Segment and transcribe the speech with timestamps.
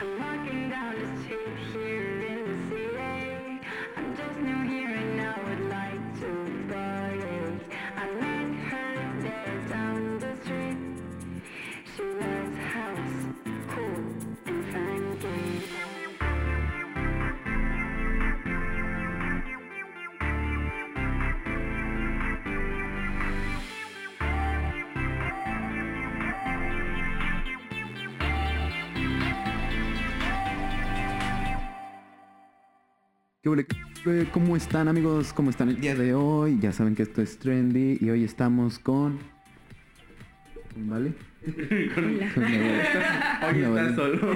[0.00, 0.27] Mm-hmm.
[34.32, 35.32] ¿Cómo están amigos?
[35.32, 36.58] ¿Cómo están el día de hoy?
[36.60, 39.18] Ya saben que esto es trendy y hoy estamos con...
[40.76, 41.12] ¿Vale?
[41.46, 41.54] Hoy
[43.62, 44.18] está solo.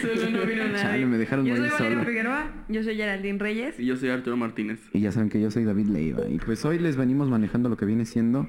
[0.00, 0.76] Solo no vino nadie.
[0.76, 2.04] Chale, me dejaron Yo soy morir Valeria solo.
[2.06, 3.80] Figueroa, yo soy Geraldine Reyes.
[3.80, 4.78] Y yo soy Arturo Martínez.
[4.92, 6.28] Y ya saben que yo soy David Leiva.
[6.28, 8.48] Y pues hoy les venimos manejando lo que viene siendo...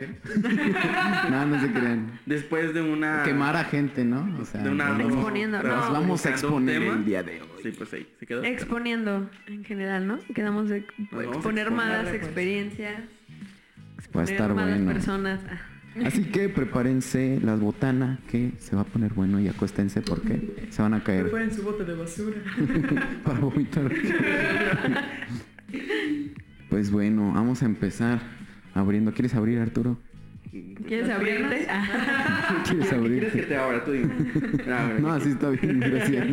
[1.30, 2.18] no, no se crean.
[2.26, 3.22] Después de una...
[3.24, 4.28] Quemar a gente, ¿no?
[4.40, 4.90] O sea, De una...
[4.90, 5.68] nos- Exponiendo, no.
[5.68, 7.48] nos vamos a exponer el día de hoy.
[7.62, 8.42] Sí, pues ahí, se quedó.
[8.42, 10.18] Exponiendo en general, ¿no?
[10.34, 12.14] Quedamos de vamos exponer exponer, más pues.
[12.14, 12.94] experiencias.
[12.96, 14.92] Va a exponer estar más bueno.
[14.92, 15.40] personas.
[15.48, 15.60] Ah.
[16.06, 20.80] Así que prepárense las botanas que se va a poner bueno y acuéstense porque se
[20.80, 22.38] van a caer Preparen su bote de basura.
[23.24, 23.92] para vomitar.
[26.68, 28.20] Pues bueno, vamos a empezar
[28.74, 29.12] abriendo.
[29.12, 29.98] ¿Quieres abrir, Arturo?
[30.86, 31.66] ¿Quieres abrirte?
[31.70, 32.62] Ah.
[32.68, 33.18] ¿Quieres ¿Qué abrir?
[33.20, 33.84] quieres que te abra?
[33.84, 34.12] Tú dime.
[34.68, 34.92] Ah.
[35.00, 36.26] No, así está bien, gracias.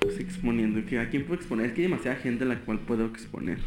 [0.00, 0.84] Pues exponiendo.
[0.86, 1.66] ¿que ¿A quién puedo exponer?
[1.66, 3.58] Es que hay demasiada gente a la cual puedo exponer.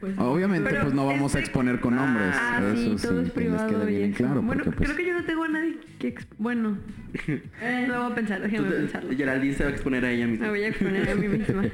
[0.00, 2.34] Pues, Obviamente, Pero pues no vamos a este- exponer con nombres.
[2.38, 3.88] Ah, Eso sí, sí, todo es privado.
[3.88, 4.42] y bien claro.
[4.42, 6.08] bueno, porque, pues, creo que yo no tengo a nadie que...
[6.08, 6.78] ex- Bueno,
[7.26, 9.16] eh, no voy a pensar, déjame te- pensarlo.
[9.16, 10.44] Geraldine se va a exponer a ella misma.
[10.46, 11.64] Me voy a exponer a mí misma.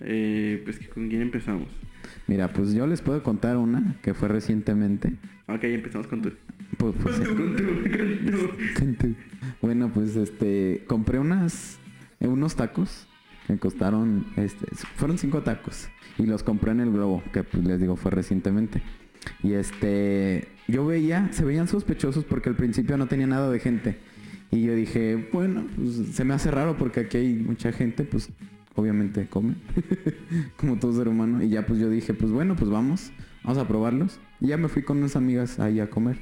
[0.00, 1.66] Eh, pues ¿con quién empezamos?
[2.26, 5.14] Mira, pues yo les puedo contar una que fue recientemente.
[5.46, 6.32] Ok, empezamos con tú.
[6.76, 7.62] Pues, pues, Con tú,
[8.78, 9.08] con tú.
[9.08, 9.16] Con
[9.62, 11.78] Bueno, pues este compré unas
[12.20, 13.08] eh, unos tacos
[13.46, 17.80] que costaron este fueron cinco tacos y los compré en el Globo, que pues les
[17.80, 18.82] digo fue recientemente.
[19.42, 23.98] Y este yo veía, se veían sospechosos porque al principio no tenía nada de gente.
[24.50, 28.30] Y yo dije, bueno, pues se me hace raro porque aquí hay mucha gente, pues
[28.80, 29.54] obviamente come,
[30.56, 31.42] como todo ser humano.
[31.42, 33.10] Y ya pues yo dije, pues bueno, pues vamos,
[33.44, 34.20] vamos a probarlos.
[34.40, 36.18] Y ya me fui con unas amigas ahí a comer.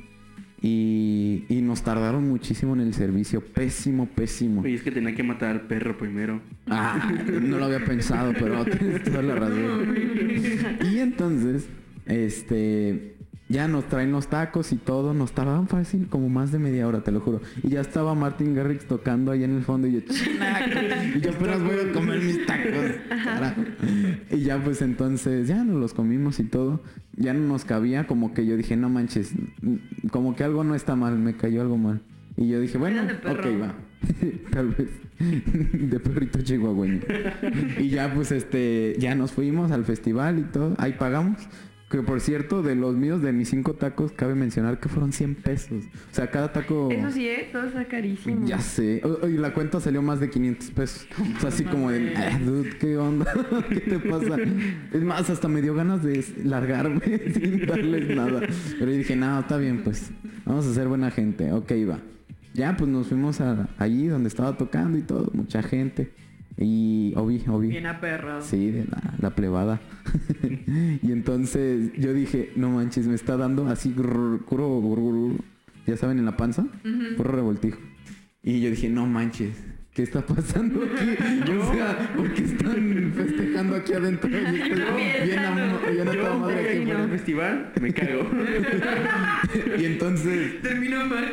[0.62, 4.62] Y, y nos tardaron muchísimo en el servicio, pésimo, pésimo.
[4.62, 6.41] Oye, es que tenía que matar al perro primero.
[6.67, 9.94] Ah, no lo había pensado, pero tienes toda la razón.
[10.91, 11.69] Y entonces,
[12.06, 13.16] este,
[13.49, 17.03] ya nos traen los tacos y todo, nos tardaron fácil como más de media hora,
[17.03, 17.41] te lo juro.
[17.62, 20.01] Y ya estaba Martin Garrix tocando ahí en el fondo y yo,
[21.15, 22.73] y yo apenas voy a comer mis tacos.
[23.09, 23.62] carajo.
[24.33, 26.83] Y ya pues entonces, ya nos los comimos y todo.
[27.17, 29.33] Ya no nos cabía, como que yo dije, no manches,
[30.11, 32.03] como que algo no está mal, me cayó algo mal.
[32.37, 33.75] Y yo dije, bueno, ok, va.
[34.51, 34.91] Tal vez.
[35.19, 37.01] de perrito chihuahueño.
[37.79, 40.75] y ya pues este, ya nos fuimos al festival y todo.
[40.79, 41.49] Ahí pagamos.
[41.89, 45.37] Que por cierto, de los míos, de mis cinco tacos, cabe mencionar que fueron 100
[45.37, 45.85] pesos.
[46.11, 46.91] O sea, cada taco...
[46.91, 47.49] Eso sí, ¿eh?
[47.53, 48.45] Todo está carísimo.
[48.45, 49.01] Ya sé.
[49.29, 51.07] Y la cuenta salió más de 500 pesos.
[51.37, 53.33] O sea, así como de, "Ah, dude, ¿qué onda?
[53.69, 54.37] ¿Qué te pasa?
[54.93, 57.01] Es más, hasta me dio ganas de largarme
[57.33, 58.41] sin darles nada.
[58.81, 60.11] Pero dije, no, está bien, pues.
[60.45, 61.53] Vamos a ser buena gente.
[61.53, 62.01] Ok, va.
[62.53, 65.31] Ya, pues nos fuimos a, allí donde estaba tocando y todo.
[65.35, 66.11] Mucha gente.
[66.59, 67.69] Y Obi, Obi.
[67.69, 68.41] bien aperrado.
[68.43, 69.81] Sí, de la, la plebada.
[71.03, 75.37] y entonces yo dije, no manches, me está dando así, grrr, grrr, grrr,
[75.87, 76.67] ya saben, en la panza,
[77.17, 77.78] puro revoltijo.
[78.43, 79.56] Y yo dije, no manches,
[79.97, 81.51] ¿qué está pasando aquí?
[81.59, 84.29] O sea, porque están festejando aquí adentro.
[84.31, 85.57] Yo estoy bien, am-
[85.91, 88.31] bien a toda Yo madre aquí a al festival, me cago.
[89.79, 91.25] Y entonces, Terminó mal.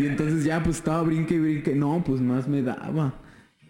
[0.00, 1.74] y entonces ya pues estaba brinque y brinque.
[1.74, 3.20] No, pues más me daba.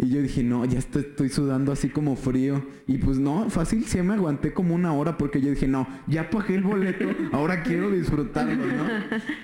[0.00, 2.64] Y yo dije, no, ya estoy, estoy sudando así como frío.
[2.86, 6.30] Y pues no, fácil, sí me aguanté como una hora porque yo dije, no, ya
[6.30, 8.84] pagué el boleto, ahora quiero disfrutarlo, ¿no?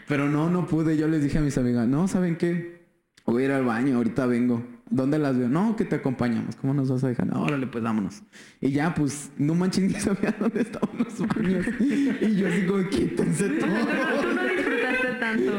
[0.06, 0.96] Pero no, no pude.
[0.96, 2.83] Yo les dije a mis amigas, no, ¿saben qué?
[3.26, 4.62] Voy a ir al baño, ahorita vengo.
[4.90, 5.48] ¿Dónde las veo?
[5.48, 6.56] No, que te acompañamos.
[6.56, 7.26] ¿Cómo nos vas a dejar?
[7.26, 8.22] No, órale, pues vámonos.
[8.60, 11.66] Y ya, pues, no manches, ni sabía dónde estaban los baños.
[11.80, 13.70] Y yo así como, quítense todo.
[13.70, 15.52] Tú no disfrutaste tanto.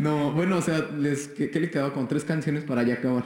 [0.00, 1.94] No, bueno, o sea, les, ¿qué, qué le quedaba?
[1.94, 3.24] Con tres canciones para ya acabar.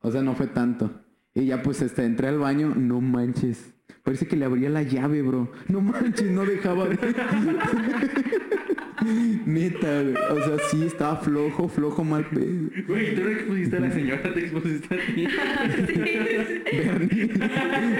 [0.00, 0.90] O sea, no fue tanto.
[1.34, 3.74] Y ya pues este, entré al baño, no manches.
[4.02, 5.52] Parece que le abría la llave, bro.
[5.68, 6.96] No manches, no dejaba de...
[9.46, 10.14] Neta, güey.
[10.14, 12.70] O sea, sí, estaba flojo, flojo, mal pedo.
[12.86, 15.26] Güey, tú no expusiste a la señora, te expusiste a ti.
[16.76, 17.30] Bernie,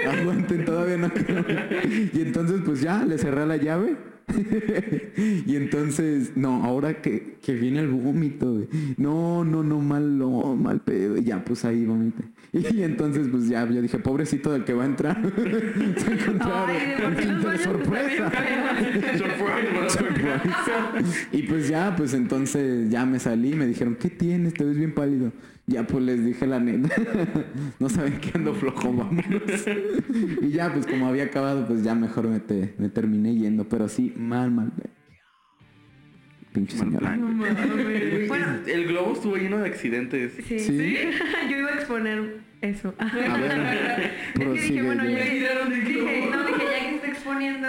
[0.07, 1.45] aguanten, todavía no acabo.
[2.13, 3.97] Y entonces pues ya, le cerré la llave.
[5.47, 8.69] y entonces, no, ahora que, que viene el vómito, güey.
[8.97, 11.17] No, no, no, mal, no, mal pedo.
[11.17, 12.25] Y ya, pues ahí vomité.
[12.75, 15.23] Y entonces, pues ya, yo dije, pobrecito del que va a entrar.
[15.97, 18.31] Se encontraba Ay, sorpresa.
[21.33, 24.55] y pues ya, pues entonces ya me salí, me dijeron, ¿qué tienes?
[24.55, 25.33] Te ves bien pálido.
[25.67, 26.89] Ya pues les dije la neta.
[27.79, 29.25] no saben que ando flojo, vámonos.
[30.43, 33.69] y ya, pues como había acabado, pues ya mejor me, te- me terminé yendo.
[33.69, 34.73] Pero sí, mal, mal.
[36.53, 37.17] Pinche señora.
[37.17, 37.31] No.
[38.29, 40.33] Bueno, El globo estuvo lleno de accidentes.
[40.47, 40.59] sí.
[40.59, 40.97] ¿Sí?
[41.51, 42.95] Yo iba a exponer eso.
[42.99, 47.69] A ver, Es que dije, bueno, el dije, no, dije, ya que está exponiendo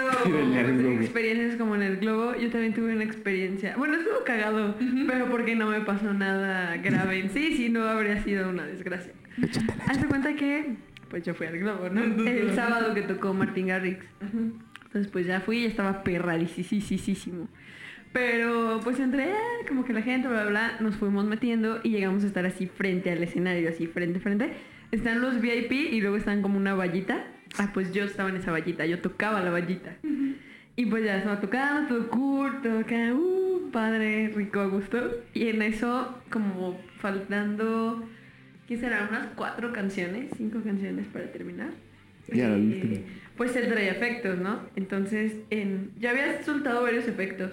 [1.00, 3.76] experiencias como en el globo, yo también tuve una experiencia.
[3.76, 4.76] Bueno, estuvo cagado,
[5.06, 9.12] pero porque no me pasó nada grave en sí, si no habría sido una desgracia.
[9.42, 9.84] Échatela.
[9.86, 10.74] Hazte cuenta que,
[11.08, 12.02] pues yo fui al globo, ¿no?
[12.02, 14.04] El sábado que tocó Martín Garrix.
[14.84, 17.48] Entonces, pues ya fui y estaba perradísimo.
[18.12, 19.32] Pero, pues entre
[19.68, 22.66] como que la gente, bla, bla, bla, nos fuimos metiendo y llegamos a estar así
[22.66, 24.52] frente al escenario, así frente, frente.
[24.90, 27.24] Están los VIP y luego están como una vallita.
[27.58, 29.96] Ah, pues yo estaba en esa vallita, yo tocaba la vallita.
[30.76, 35.22] Y pues ya estaba tocando, todo cool, todo acá, uh, padre, rico, a gusto.
[35.32, 38.06] Y en eso, como faltando,
[38.68, 39.06] ¿qué será?
[39.08, 41.70] Unas cuatro canciones, cinco canciones para terminar.
[42.28, 43.04] Ya, la Eh,
[43.36, 44.60] pues él traía efectos, ¿no?
[44.76, 47.52] Entonces, en, ya había soltado varios efectos.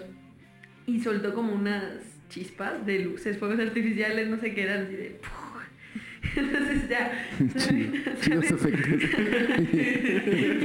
[0.89, 1.83] Y soltó como unas
[2.29, 5.19] chispas de luces, fuegos artificiales, no sé qué eran, así de...
[6.35, 7.11] Entonces ya...
[8.21, 9.19] Chidos efectos.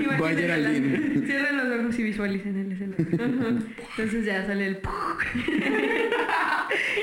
[0.07, 1.25] La- alguien.
[1.27, 3.07] Cierren los ojos y visualicen el escenario.
[3.91, 4.79] Entonces ya sale el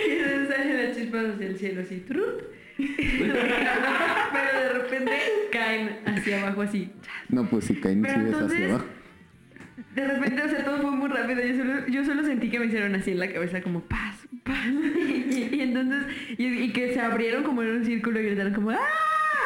[0.06, 1.98] y entonces salen las chispas hacia el cielo así.
[2.08, 2.42] ¡trup!
[2.78, 5.12] Pero de repente
[5.52, 6.92] caen hacia abajo así.
[7.30, 8.86] No, pues si caen si ves hacia abajo.
[9.96, 11.42] De repente, o sea, todo fue muy rápido.
[11.44, 14.68] Yo solo, yo solo sentí que me hicieron así en la cabeza, como paz, paz.
[15.32, 16.04] Y, y entonces,
[16.38, 18.78] y, y que se abrieron como en un círculo y gritaron como ¡Ah!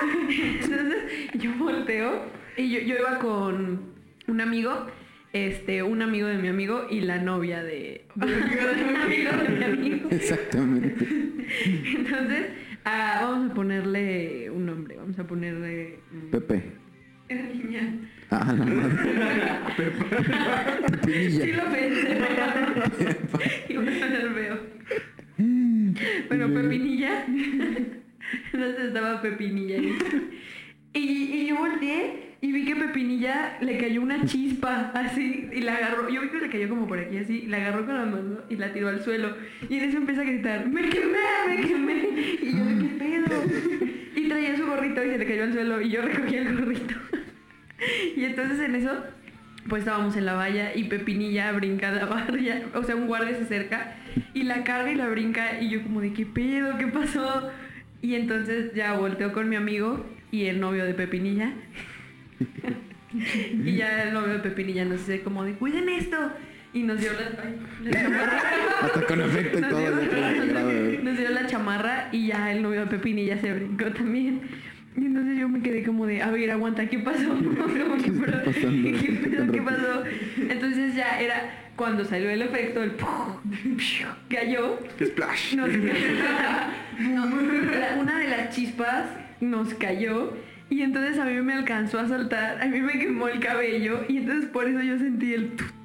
[0.30, 1.04] Entonces,
[1.36, 2.26] yo volteo
[2.58, 3.94] y yo, yo iba con
[4.28, 4.88] un amigo,
[5.34, 9.64] este, un amigo de mi amigo y la novia de, de un amigo de mi
[9.64, 10.10] amigo.
[10.10, 11.06] Exactamente.
[11.66, 12.48] Entonces,
[12.84, 16.00] ah, vamos a ponerle un nombre, vamos a ponerle...
[16.32, 16.64] Pepe.
[17.30, 18.00] Niña.
[18.38, 18.96] Ah, la madre.
[21.06, 21.64] Sí Pepinilla.
[21.64, 22.18] lo pensé.
[23.70, 24.58] Iba a sonar feo.
[26.28, 27.26] Bueno, Pepinilla.
[27.28, 29.78] Entonces estaba Pepinilla.
[30.94, 35.76] Y, y yo volteé y vi que Pepinilla le cayó una chispa así y la
[35.76, 36.10] agarró.
[36.10, 38.56] Yo vi que le cayó como por aquí así, la agarró con la mano y
[38.56, 39.36] la tiró al suelo.
[39.70, 41.18] Y en eso empieza a gritar, ¡me quemé,
[41.48, 42.10] me quemé!
[42.42, 43.44] Y yo, ¿qué pedo?
[44.16, 46.96] Y traía su gorrito y se le cayó al suelo y yo recogí el gorrito.
[48.16, 48.92] Y entonces en eso,
[49.68, 53.44] pues estábamos en la valla y Pepinilla brinca la valla, o sea, un guardia se
[53.44, 53.96] acerca
[54.34, 57.50] y la carga y la brinca y yo como de qué pedo, qué pasó.
[58.02, 61.54] Y entonces ya volteó con mi amigo y el novio de Pepinilla.
[63.14, 66.18] y ya el novio de Pepinilla nos dice como de cuiden esto.
[66.74, 68.42] Y nos dio la, ay, la chamarra.
[68.82, 69.80] Hasta con efecto y Nos todo.
[69.80, 74.42] dio, nos dio la chamarra y ya el novio de Pepinilla se brincó también.
[74.98, 77.28] Y entonces yo me quedé como de, a ver, aguanta, ¿qué pasó?
[77.30, 79.00] Como que, está pero, pasando?
[79.02, 79.52] ¿Qué, pedo?
[79.52, 80.04] ¿Qué pasó?
[80.50, 82.94] Entonces ya era cuando salió el efecto, el
[84.30, 84.80] cayó.
[85.04, 85.56] Splash.
[85.56, 85.70] Nos-
[87.00, 89.06] no, la- una de las chispas
[89.42, 90.34] nos cayó
[90.70, 94.18] y entonces a mí me alcanzó a saltar, a mí me quemó el cabello y
[94.18, 95.85] entonces por eso yo sentí el tu, tu,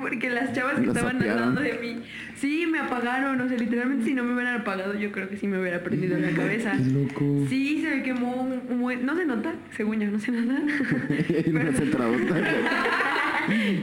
[0.00, 1.54] porque las chavas que estaban al sapearon.
[1.54, 2.02] lado de mí,
[2.36, 5.46] sí, me apagaron, o sea, literalmente si no me hubieran apagado yo creo que sí
[5.46, 6.72] me hubiera prendido en la cabeza.
[6.72, 7.46] Qué loco.
[7.48, 10.60] Sí, se me quemó un, un buen- no se nota, según yo no se nota.
[11.46, 12.34] Y una centradota.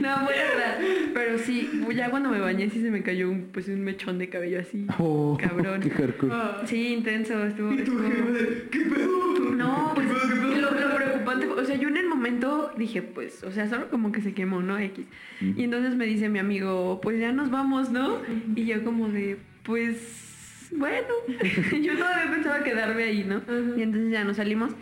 [0.00, 0.78] No, voy a.
[1.12, 4.28] Pero sí, ya cuando me bañé sí se me cayó un, pues un mechón de
[4.30, 4.86] cabello así.
[4.98, 5.80] Oh, Cabrón.
[5.82, 6.32] Qué hardcore.
[6.66, 7.72] Sí, intenso, estuvo.
[7.74, 9.50] Y tú, estuvo- ¿qué pedo?
[9.56, 10.60] No, ¿Qué pues pedo, qué pedo?
[10.72, 13.88] lo, lo preocupante, fue- o sea, yo en el momento dije, pues, o sea, solo
[13.90, 14.78] como que se quemó, ¿no?
[14.78, 15.04] X.
[15.40, 18.18] Y entonces me dice mi amigo, pues ya nos vamos, ¿no?
[18.54, 21.06] Y yo como de, pues, bueno,
[21.82, 23.42] yo todavía pensaba quedarme ahí, ¿no?
[23.76, 24.72] Y entonces ya nos salimos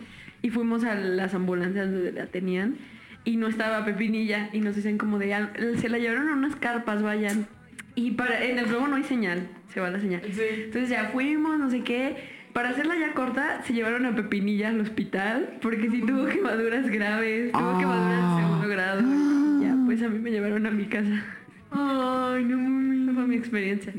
[0.41, 2.77] y fuimos a las ambulancias donde la tenían
[3.23, 6.55] y no estaba Pepinilla y nos dicen como de, "Ah, se la llevaron a unas
[6.55, 7.47] carpas, vayan.
[7.95, 10.21] Y para, en el globo no hay señal, se va la señal.
[10.31, 10.41] Sí.
[10.65, 12.15] Entonces ya fuimos, no sé qué.
[12.57, 17.51] Para hacerla ya corta, se llevaron a Pepinilla al hospital porque sí tuvo quemaduras graves,
[17.51, 17.77] tuvo Ah.
[17.79, 19.01] quemaduras de segundo grado.
[19.61, 21.23] Ya, pues a mí me llevaron a mi casa.
[21.69, 23.03] Ay, no mami.
[23.03, 23.93] Esa fue mi experiencia.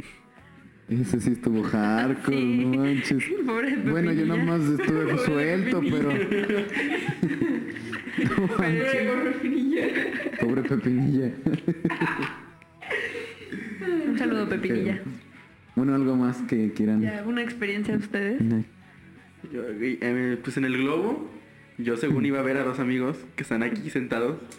[0.88, 2.64] Ese sí estuvo hardcore, Sí.
[2.64, 3.24] no manches.
[3.46, 6.08] Pobre Bueno, yo nomás estuve suelto, pero.
[8.18, 9.86] No por Pepinilla.
[10.40, 11.30] Pobre Pepinilla.
[14.18, 15.00] saludo, Pepinilla.
[15.78, 17.00] Bueno, algo más que quieran.
[17.00, 18.40] Ya, ¿Una experiencia de ustedes?
[18.40, 18.64] No.
[19.52, 21.30] Yo, eh, pues en el globo,
[21.78, 24.38] yo según iba a ver a dos amigos que están aquí sentados.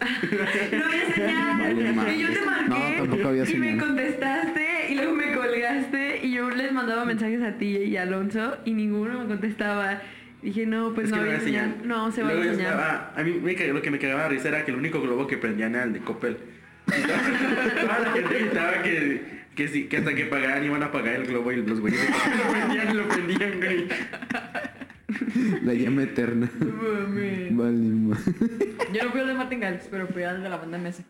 [0.72, 1.58] No había señal.
[1.58, 2.68] Vale, yo te marqué.
[2.68, 7.42] No, tampoco había y me contestaste y luego me colgaste y yo les mandaba mensajes
[7.42, 10.00] a ti y a Alonso y ninguno me contestaba.
[10.42, 11.72] Dije, no, pues Es no había señal.
[11.72, 11.86] señal.
[11.88, 12.80] No, se va a señal.
[13.14, 15.26] a mí me cagó- lo que me cagaba de risa era que el único globo
[15.26, 16.38] que prendían era el de Coppel.
[16.86, 21.26] Toda la gente gritaba que, que, sí, que hasta que pagaran iban a pagar el
[21.26, 22.00] globo y los güeyes
[22.44, 23.88] lo prendían y lo prendían, güey.
[25.62, 26.50] La llama eterna.
[27.50, 28.18] Vale, ma.
[28.94, 31.02] Yo no fui al de Martin Garrix, pero fui al de la banda MS.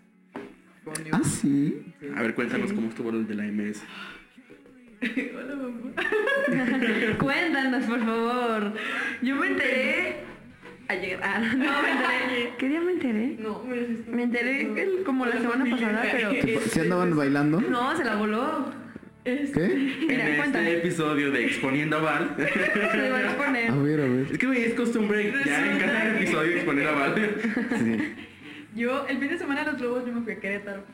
[1.12, 1.94] Ah, sí.
[2.16, 3.84] A ver, cuéntanos cómo estuvo el de la MS.
[5.36, 5.92] Hola, mamá.
[7.18, 8.74] Cuéntanos, por favor.
[9.22, 10.24] Yo me enteré
[10.90, 11.20] ayer.
[11.22, 12.52] Ah, no, me enteré.
[12.58, 13.36] ¿Qué día me enteré?
[13.38, 16.60] No, me Me enteré como la semana pasada, pero...
[16.60, 17.60] ¿Se andaban bailando?
[17.60, 18.72] No, se la voló.
[19.24, 19.96] ¿Qué?
[20.08, 20.72] Mira, en cuéntame.
[20.72, 22.34] este episodio de Exponiendo a Val.
[22.38, 23.70] Se va a exponer.
[23.70, 24.26] A ver, a ver.
[24.32, 27.14] Es que güey, es costumbre ya en cada episodio exponer a Val.
[27.78, 28.14] Sí.
[28.74, 30.84] Yo, el fin de semana de los globos, yo me fui a Querétaro.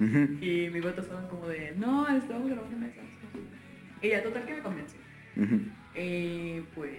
[0.00, 0.18] Ujú.
[0.40, 3.04] Y mi gato estaban como de, no, estamos grabando mesas.
[4.00, 4.98] Y ya, total que me convenció.
[5.94, 6.92] Y pues,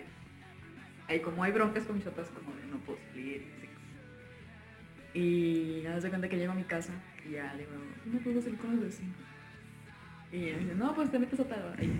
[1.09, 3.41] ahí como hay broncas con mis papás, como de no puedo salir.
[3.41, 3.67] y así.
[5.19, 6.93] Y nada, se cuenta que llego a mi casa
[7.27, 7.71] y ya digo,
[8.05, 9.15] no puedo salir con los vecinos.
[10.31, 11.83] Y ella dice, no, pues te metes a tal hora".
[11.83, 11.91] Y,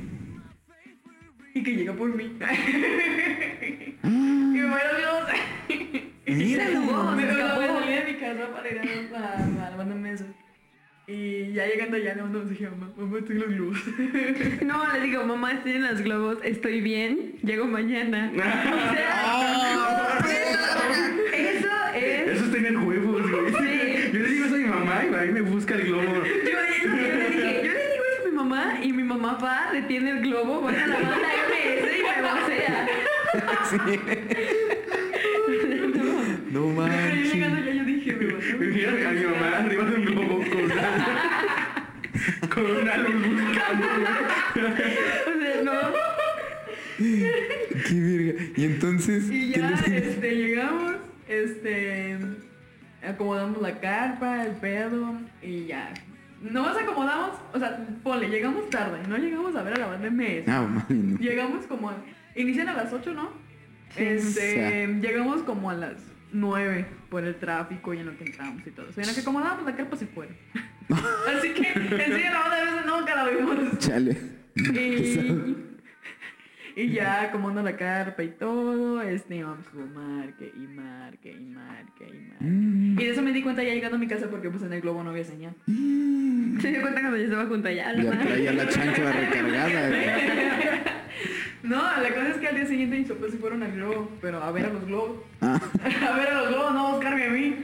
[1.56, 2.24] y que llega por mí.
[4.04, 5.30] y me voy a los
[6.28, 6.66] Mira,
[7.16, 10.26] me, salí de mi casa para ir a, a, a la banda mesa.
[11.12, 13.78] Y ya llegando allá le mando un mensaje a mamá, mamá, estoy en los globos.
[14.66, 18.32] No, le digo, mamá, estoy en los globos, estoy bien, llego mañana.
[18.36, 18.38] O
[20.24, 20.54] sea,
[21.34, 22.52] eso, eso es...
[22.52, 23.54] Tenían huevos, güey.
[23.54, 24.10] Sí.
[24.14, 26.04] Yo le digo eso a mi mamá y a mí me busca el globo.
[26.04, 29.72] Yo, yo le dije, yo le digo eso a mi mamá y mi mamá va,
[29.74, 32.88] detiene el globo, va a la banda MS y me vocea.
[36.52, 37.34] No Pero yo manches.
[37.34, 40.06] llegando allá yo dije, me vas a Me vieron a mi mamá arriba de un
[40.06, 40.90] globo con una,
[42.64, 43.86] con una luz buscando.
[44.56, 45.72] O sea, no.
[46.98, 48.44] Qué verga.
[48.56, 49.30] Y entonces.
[49.32, 50.96] Y ¿qué ya, les- este, llegamos,
[51.28, 52.18] este,
[53.08, 55.94] acomodamos la carpa, el pedo, y ya.
[56.42, 60.44] Nomás acomodamos, o sea, ponle, llegamos tarde, no llegamos a ver a la banda MS.
[60.48, 61.18] Ah, mami, no.
[61.20, 61.98] Llegamos como, a-
[62.36, 63.30] inician a las 8, ¿no?
[63.98, 65.96] Este, llegamos como a las
[66.32, 68.88] 9 por el tráfico y en lo que entramos y todo.
[68.90, 70.36] O sea, en lo que acomodamos la carpa se fueron.
[70.90, 73.80] Así que, en sí, la banda MS nunca la vimos.
[73.80, 74.18] Chale.
[74.56, 75.56] Y,
[76.80, 82.08] y ya acomodando la carpa y todo, este, vamos como marque y marque y marque
[82.08, 82.46] y marque.
[82.46, 83.00] Mm.
[83.00, 84.80] Y de eso me di cuenta ya llegando a mi casa porque pues en el
[84.80, 85.54] globo no había señal.
[85.66, 87.94] Se dio cuenta cuando yo estaba junto allá.
[87.94, 89.90] Ya traía la chancla recargada.
[91.62, 94.42] No, la cosa es que al día siguiente mis papás se fueron al globo, pero
[94.42, 95.18] a ver a los globos.
[95.42, 95.60] Ah,
[96.10, 97.56] a ver a los globos, no a buscarme a mí.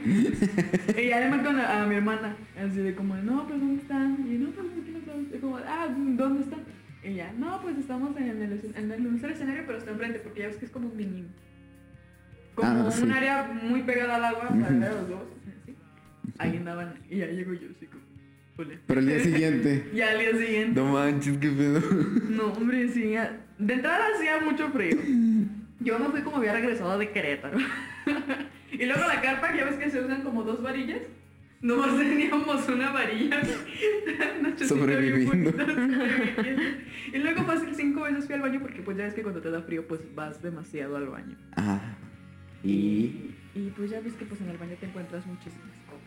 [0.98, 4.18] y ya le marco a, a mi hermana, así de como, no, pues ¿dónde están?
[4.30, 5.24] Y no, pues aquí no estamos.
[5.34, 6.65] Y como, ah, ¿dónde están?
[7.06, 8.90] Y ya, no, pues estamos en el, en el, en
[9.24, 11.24] el escenario, pero está enfrente, porque ya ves que es como un mini.
[12.54, 13.08] Como Ah, un sí.
[13.12, 15.74] área muy pegada al agua para ver a los así.
[16.38, 18.02] Ahí andaban, y ya llego yo, así como,
[18.86, 19.84] pero el día siguiente.
[19.94, 20.80] Ya al día siguiente.
[20.80, 21.80] No manches, qué pedo.
[22.30, 23.10] No, hombre, sí.
[23.10, 24.96] ya- De entrada hacía mucho frío.
[25.80, 27.58] Yo me fui como había regresado de Querétaro.
[28.72, 31.02] y luego la carpa, ya ves que se usan como dos varillas.
[31.60, 33.40] Nomás teníamos una varilla.
[34.66, 35.52] Sobreviviendo.
[37.12, 39.50] Y luego fácil cinco veces fui al baño porque pues ya ves que cuando te
[39.50, 41.36] da frío pues vas demasiado al baño.
[41.56, 41.80] Ah.
[42.62, 43.30] Y.
[43.54, 46.02] Y pues ya ves que pues en el baño te encuentras muchísimas cosas.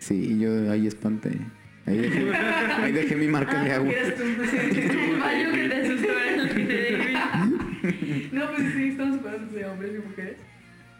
[0.00, 0.02] y.
[0.02, 1.38] Sí, yo ahí espanté.
[1.86, 3.90] Ahí dejé, ahí dejé mi marca de Ah, agua.
[3.92, 4.22] eras tú.
[4.22, 7.18] El baño que te asustó era el de David.
[8.32, 10.38] No, pues sí, estamos separados de hombres y mujeres.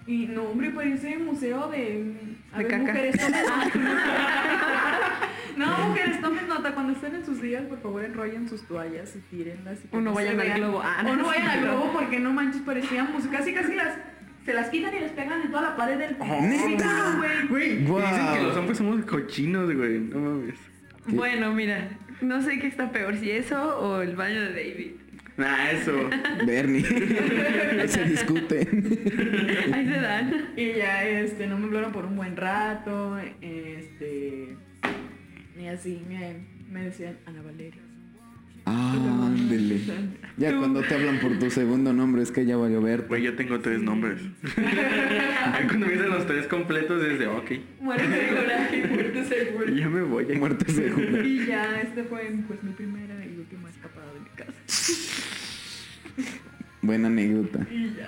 [0.07, 2.13] Y no, hombre, parece museo de...
[2.53, 2.93] A De ver, caca.
[2.93, 5.31] mujeres, tomen nota.
[5.57, 6.75] No, mujeres, tomen nota.
[6.75, 9.79] Cuando estén en sus días, por favor, enrollen sus toallas y tírenlas.
[9.85, 10.83] y O no se vayan al globo.
[10.85, 13.39] Ah, o no, vayan al globo porque no manches, parecían música.
[13.39, 13.97] Casi, casi las...
[14.45, 16.19] Se las quitan y les pegan en toda la pared del...
[16.19, 17.15] ¿neta?
[17.17, 17.47] güey.
[17.49, 18.03] Güey, Guau.
[18.07, 20.01] dicen que los hombres somos cochinos, güey.
[20.01, 20.59] No mames.
[21.07, 21.89] Bueno, mira,
[22.21, 24.91] no sé qué está peor, si eso o el baño de David.
[25.37, 26.11] Nah, eso.
[26.47, 26.85] Bernie.
[27.81, 28.69] Ahí se discuten.
[29.73, 30.49] Ahí se dan.
[30.57, 34.57] Y ya, este, no me hablaron por un buen rato, este...
[35.59, 36.37] Y así me,
[36.71, 37.81] me decían Ana Valeria.
[38.67, 39.81] Ándele.
[40.37, 43.05] Ya cuando te hablan por tu segundo nombre es que ya valió ver.
[43.09, 44.21] Güey, yo tengo tres nombres.
[45.67, 47.51] Cuando me dicen los tres completos es de ok.
[47.81, 48.71] Muerte segura.
[48.89, 49.71] Muerte segura.
[49.71, 50.25] Ya me voy.
[50.37, 51.23] Muerte segura.
[51.23, 53.14] Y ya, este fue pues mi primera
[56.83, 57.67] Buena anécdota.
[57.71, 58.07] Y ya.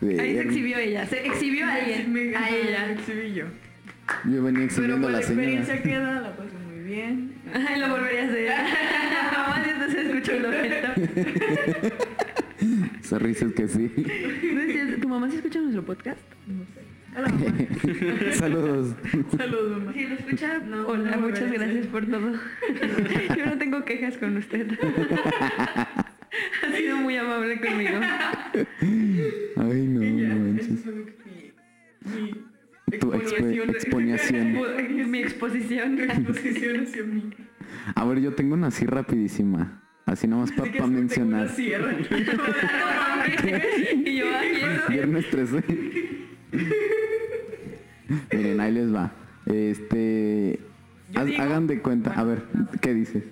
[0.00, 1.06] De- Ahí se exhibió ella.
[1.06, 2.04] Se exhibió a ella.
[2.08, 2.90] Me A me ella.
[2.92, 3.44] exhibí yo.
[4.24, 5.48] Yo venía Pero exhibiendo a la la señora.
[5.50, 7.34] experiencia queda, la pasé muy bien.
[7.52, 8.50] Ay, lo volvería a hacer.
[9.32, 10.88] Mamá, si esto se escucha un objeto.
[13.18, 13.88] Risas que sí.
[15.00, 16.18] ¿Tu mamá sí escucha nuestro podcast?
[16.46, 16.80] No sé.
[18.34, 18.94] Saludos.
[19.36, 19.92] Saludos, mamá.
[19.94, 22.32] Si lo escucha, No, hola, no muchas gracias por todo.
[23.36, 24.66] Yo no tengo quejas con usted.
[26.62, 27.98] Ha sido muy amable conmigo.
[29.56, 30.80] Ay, no, ya, no eso manches.
[30.84, 32.34] fue mi,
[32.92, 35.10] mi Tu expo- exponeación.
[35.10, 35.98] Mi exposición.
[35.98, 37.30] exposición hacia mí.
[37.94, 39.82] A ver, yo tengo una así rapidísima.
[40.04, 41.42] Así nomás Así para tengo mencionar.
[41.46, 41.94] una sierra.
[44.04, 44.60] y yo, ay.
[44.90, 45.62] Viernes 13.
[48.32, 49.12] Miren, ahí les va.
[49.46, 50.60] Este.
[51.12, 52.12] Yo haz- digo- hagan de cuenta.
[52.12, 52.42] A ver,
[52.80, 53.22] ¿qué dices?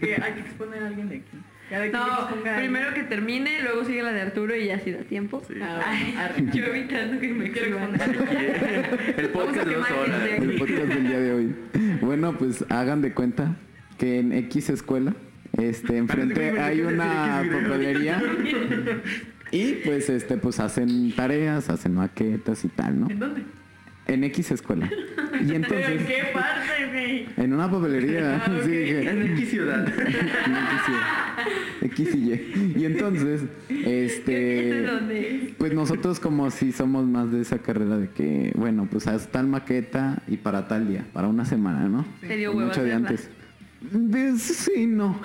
[0.00, 1.38] Que hay que exponer a alguien de aquí.
[1.70, 4.78] Cada quien No, exponga a primero que termine, luego sigue la de Arturo y ya
[4.80, 5.42] si da tiempo.
[5.48, 5.54] Sí.
[5.62, 6.44] Ah, Ay, arre.
[6.52, 7.78] yo evitando que me Quiero.
[9.16, 10.22] El podcast de dos horas.
[10.38, 11.54] El podcast del día de hoy.
[12.02, 13.56] Bueno, pues hagan de cuenta
[13.98, 15.14] que en X escuela,
[15.58, 18.22] este, enfrente hay una papelería.
[19.54, 23.10] Y pues este, pues hacen tareas, hacen maquetas y tal, ¿no?
[23.10, 23.42] ¿En dónde?
[24.06, 24.86] En X escuela.
[24.86, 24.96] Y
[25.46, 27.26] ¿Pero entonces, en qué parte, güey?
[27.36, 28.64] en una papelería, Ah, ok.
[28.64, 29.86] sí, dije, En X ciudad.
[31.82, 32.74] X y Y.
[32.78, 38.52] Y entonces, ¿Qué este, pues nosotros como si somos más de esa carrera de que,
[38.54, 42.04] bueno, pues haz tal maqueta y para tal día, para una semana, ¿no?
[42.20, 43.28] Te dio Pues huevo mucho de antes.
[44.38, 45.18] Sí, no.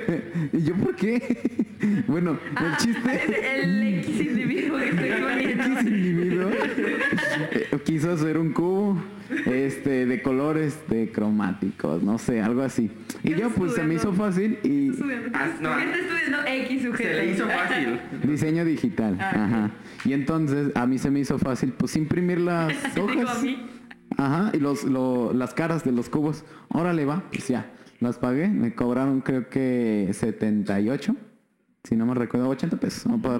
[0.52, 1.60] ¿Y yo por qué?
[2.06, 3.60] bueno, el chiste...
[3.62, 5.64] El X individuo que estoy poniendo.
[5.64, 6.50] X individuo
[7.52, 9.00] eh, quiso hacer un cubo
[9.46, 12.90] este de colores de cromáticos, no sé, algo así.
[13.22, 14.90] Y ¿Qué yo pues se me hizo fácil y.
[15.32, 17.08] Ah, no, ¿Qué está estudiando X sujeto?
[17.10, 18.00] se le hizo fácil.
[18.24, 19.70] diseño digital, Ah, ajá.
[20.04, 23.42] Y entonces a mí se me hizo fácil pues imprimir las hojas.
[24.16, 26.44] Ajá, y los, lo- las caras de los cubos.
[26.68, 27.70] Órale, va, pues ya.
[28.00, 31.14] Las pagué, me cobraron creo que 78,
[31.84, 33.38] si no me recuerdo, 80 pesos, no puedo.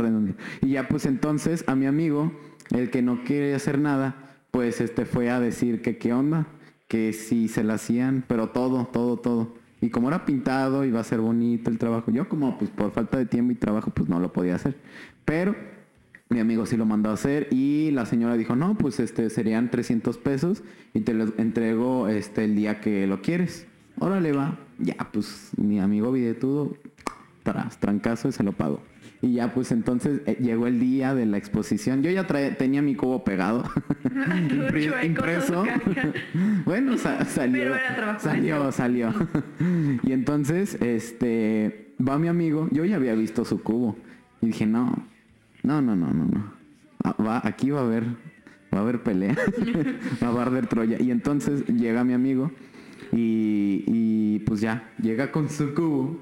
[0.61, 2.33] Y ya pues entonces a mi amigo,
[2.71, 6.47] el que no quiere hacer nada, pues este fue a decir que qué onda,
[6.89, 9.55] que si se la hacían, pero todo, todo, todo.
[9.81, 12.11] Y como era pintado, iba a ser bonito el trabajo.
[12.11, 14.77] Yo como pues por falta de tiempo y trabajo pues no lo podía hacer.
[15.25, 15.55] Pero
[16.29, 19.71] mi amigo sí lo mandó a hacer y la señora dijo, no, pues este serían
[19.71, 23.67] 300 pesos y te los entrego este el día que lo quieres.
[23.99, 24.57] Órale va.
[24.79, 26.75] Ya, pues mi amigo videtudo,
[27.43, 28.81] tras, trancazo y se lo pagó.
[29.23, 32.03] Y ya pues entonces eh, llegó el día de la exposición.
[32.03, 33.65] Yo ya trae- tenía mi cubo pegado,
[35.05, 35.65] impreso.
[36.65, 37.75] bueno, sa- salió.
[38.19, 39.13] Salió, salió.
[40.03, 42.69] y entonces, este, va mi amigo.
[42.71, 43.97] Yo ya había visto su cubo.
[44.41, 45.07] Y dije, no,
[45.63, 46.53] no, no, no, no, no.
[47.05, 48.05] Ah, Va, aquí va a haber,
[48.73, 49.37] va a haber pelea.
[50.23, 50.99] va a haber Troya.
[51.01, 52.51] Y entonces llega mi amigo.
[53.13, 56.21] Y, y pues ya, llega con su cubo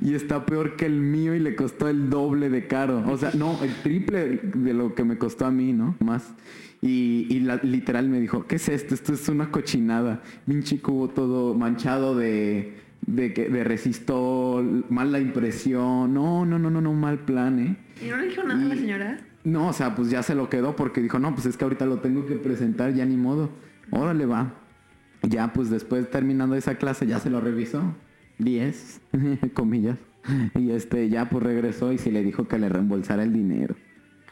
[0.00, 3.04] y está peor que el mío y le costó el doble de caro.
[3.08, 5.96] O sea, no, el triple de lo que me costó a mí, ¿no?
[6.00, 6.34] Más.
[6.82, 8.94] Y, y la- literal me dijo, ¿qué es esto?
[8.94, 10.22] Esto es una cochinada.
[10.46, 12.74] Pinche cubo todo manchado de,
[13.06, 16.12] de, que- de resistol, mala impresión.
[16.12, 17.76] No, no, no, no, no, mal plan, ¿eh?
[18.04, 19.20] ¿Y no le dijo nada a la señora?
[19.44, 21.86] No, o sea, pues ya se lo quedó porque dijo, no, pues es que ahorita
[21.86, 23.50] lo tengo que presentar, ya ni modo.
[23.90, 24.54] Órale, va.
[25.28, 27.94] Ya, pues después terminando esa clase, ya se lo revisó.
[28.38, 29.00] 10,
[29.54, 29.98] comillas.
[30.54, 33.76] Y este, ya pues regresó y sí le dijo que le reembolsara el dinero.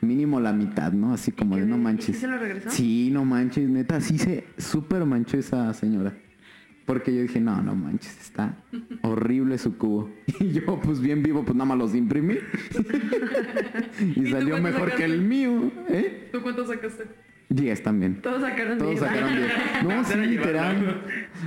[0.01, 1.13] Mínimo la mitad, ¿no?
[1.15, 2.17] Así como de no manches.
[2.17, 2.71] ¿Sí se lo regresó?
[2.71, 6.17] Sí, no manches, neta, sí se súper manchó esa señora.
[6.87, 8.57] Porque yo dije, no, no manches, está
[9.03, 10.11] horrible su cubo.
[10.41, 12.35] Y yo, pues bien vivo, pues nada más los imprimí.
[14.17, 16.29] y salió mejor que el mío, ¿eh?
[16.33, 17.05] ¿Tú cuánto sacaste?
[17.55, 18.21] 10 también.
[18.23, 19.03] Todos sacaron Todos diez.
[19.03, 19.49] sacaron 10.
[19.85, 21.03] No, sí, Era literal.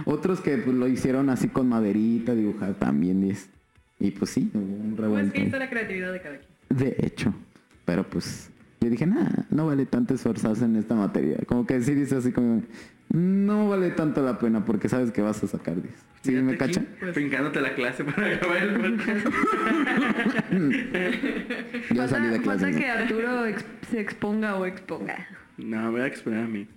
[0.05, 3.49] Otros que pues, lo hicieron así con maderita, dibujar también 10.
[3.99, 5.31] Y pues sí, hubo un Pues revuelto.
[5.33, 5.47] que ahí ahí.
[5.47, 6.49] está la creatividad de cada quien.
[6.69, 7.33] De hecho.
[7.85, 8.49] Pero pues
[8.81, 11.37] yo dije, nada, no vale tanto esforzarse en esta materia.
[11.47, 12.61] Como que sí dice así como,
[13.09, 15.87] no vale tanto la pena porque sabes que vas a sacar 10.
[16.23, 16.81] ¿Sí Fíjate me aquí, cacha?
[17.13, 19.27] Brincándote la clase para acabar el podcast.
[21.91, 22.71] Yo salí de Falta, falta clase.
[22.79, 25.27] que Arturo ex- se exponga o exponga.
[25.57, 26.67] No, me voy a exponer a mí.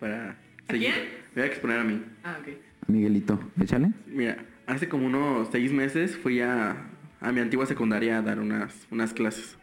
[0.00, 0.36] Para
[0.68, 0.90] seguir.
[0.92, 1.04] quién?
[1.34, 2.02] Me voy a exponer a mí.
[2.22, 2.48] Ah, ok.
[2.88, 3.90] Miguelito, échale.
[4.06, 6.76] Mira, hace como unos seis meses fui a,
[7.20, 9.56] a mi antigua secundaria a dar unas, unas clases.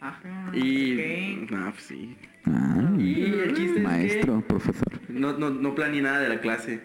[0.00, 0.50] Ajá.
[0.54, 1.46] Y...
[1.48, 2.16] pues sí.
[2.44, 5.00] Ah, Y el chiste es que- maestro, profesor.
[5.08, 6.80] No, no, no planeé nada de la clase.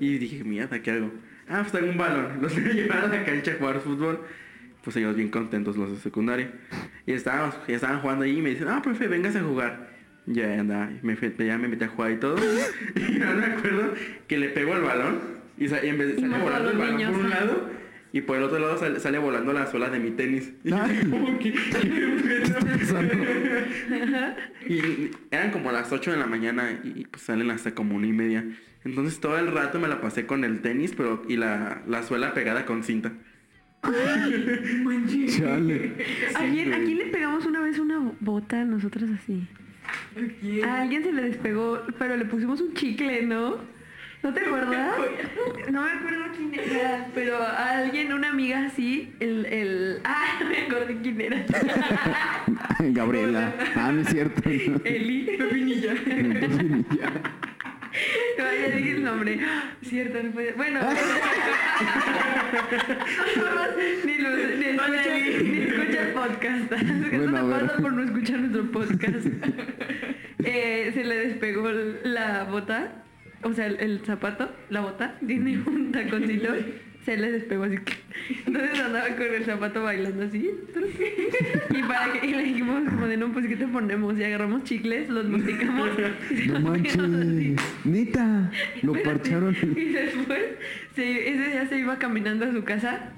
[0.00, 1.12] Y dije, mierda, ¿qué hago?
[1.48, 2.38] Ah, pues tengo un balón.
[2.42, 4.20] Los voy a llevar a la cancha a jugar fútbol.
[4.86, 6.48] Pues ellos bien contentos, los de secundaria.
[7.06, 9.90] Y estábamos, ya estaban jugando ahí y me dicen, ah, profe, vengas a jugar.
[10.26, 12.36] Ya andaba, y me, ya me metí a jugar y todo.
[12.96, 13.94] Y no me acuerdo
[14.28, 15.18] que le pego el balón
[15.58, 17.10] y, sa- y en vez de Y a volando el balón niños.
[17.12, 17.70] por un lado
[18.12, 20.52] y por el otro lado sale, sale volando la suela de mi tenis.
[20.64, 21.00] Y yo, Ay.
[21.10, 21.48] como que-
[24.68, 28.12] y eran como las 8 de la mañana y pues salen hasta como una y
[28.12, 28.44] media.
[28.84, 32.34] Entonces todo el rato me la pasé con el tenis pero y la, la suela
[32.34, 33.12] pegada con cinta.
[35.38, 35.92] Chale.
[36.34, 39.46] ¿A quién, ¿A quién le pegamos una vez una bota a nosotros así?
[40.64, 43.56] A alguien se le despegó, pero le pusimos un chicle, ¿no?
[44.22, 44.96] ¿No te acuerdas?
[45.70, 50.00] No me acuerdo quién era, pero a alguien, una amiga así, el, el...
[50.04, 51.44] Ah, no me acordé quién era.
[52.80, 53.54] Gabriela.
[53.76, 54.42] Ah, no es cierto.
[54.48, 54.80] no.
[54.84, 55.94] Eli, Pepinilla.
[58.38, 59.38] No, ya dije el nombre.
[59.82, 60.52] Cierto, no puede.
[60.52, 60.80] Bueno.
[64.04, 66.72] ni, lo, ni, escucha, ni escucha el podcast.
[66.72, 69.26] Eso Bueno, a te pasa por no escuchar nuestro podcast.
[70.48, 71.68] Eh, se le despegó
[72.04, 73.02] la bota,
[73.42, 76.54] o sea, el, el zapato, la bota, tiene un taconcito.
[77.06, 77.76] Se le despegó así.
[78.46, 80.50] Entonces andaba con el zapato bailando así.
[81.70, 84.18] Y, para que, y le dijimos como de no, pues ¿qué te ponemos?
[84.18, 85.90] Y agarramos chicles, los masticamos.
[86.48, 86.98] No manches.
[86.98, 87.54] así.
[88.82, 89.04] Lo Espérate.
[89.04, 89.56] parcharon.
[89.76, 90.42] Y después,
[90.96, 93.12] se- ese día se iba caminando a su casa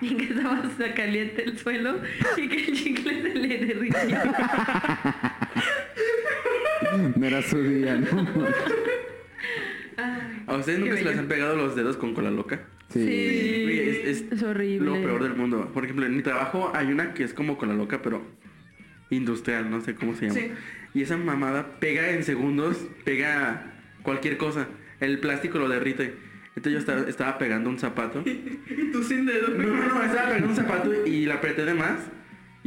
[0.00, 1.98] y que estaba hasta caliente el suelo
[2.36, 3.98] y que el chicle se le derritió.
[7.16, 8.06] No era su día, ¿no?
[9.96, 12.60] Ay, ¿A ustedes nunca se les han pegado los dedos con cola loca?
[12.92, 13.00] Sí.
[13.00, 14.86] Güey, es- es es horrible.
[14.86, 15.70] Lo peor del mundo.
[15.74, 18.22] Por ejemplo, en mi trabajo hay una que es como cola loca, pero
[19.10, 20.40] industrial, no sé cómo se llama.
[20.40, 20.50] Sí.
[20.94, 23.72] Y esa mamada pega en segundos, pega
[24.02, 24.68] cualquier cosa.
[25.00, 26.14] El plástico lo derrite.
[26.56, 28.22] Entonces yo estaba, estaba pegando un zapato.
[28.26, 29.48] Y tú sin dedo.
[29.48, 31.98] No, no, no, estaba pegando un zapato y la apreté de más.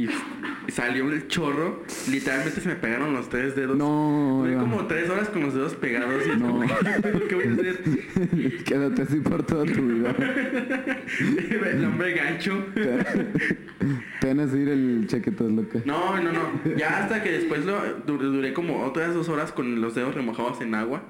[0.04, 1.82] Y salió el chorro.
[2.10, 3.76] Literalmente se me pegaron los tres dedos.
[3.76, 4.60] No, no.
[4.60, 6.46] como tres horas con los dedos pegados y No.
[6.48, 6.60] como,
[7.28, 7.82] ¿qué voy a hacer?
[8.64, 10.14] Quédate así por toda tu vida.
[11.70, 12.64] El hombre gancho.
[14.20, 15.80] Te van a decir el chequetas loca.
[15.84, 16.50] No, no, no.
[16.76, 20.60] Ya hasta que después lo du- duré como otras dos horas con los dedos remojados
[20.60, 21.02] en agua